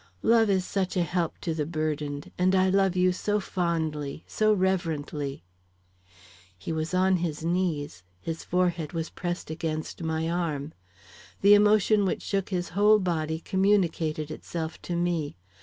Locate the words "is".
0.49-0.65